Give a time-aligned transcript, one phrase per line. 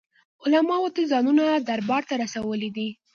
[0.43, 2.89] علماوو تل ځانونه دربار ته رسولي دي.